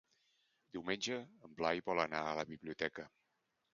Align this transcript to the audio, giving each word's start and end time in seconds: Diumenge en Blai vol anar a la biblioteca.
Diumenge 0.77 1.19
en 1.49 1.53
Blai 1.59 1.83
vol 1.91 2.03
anar 2.05 2.23
a 2.31 2.35
la 2.41 2.47
biblioteca. 2.53 3.07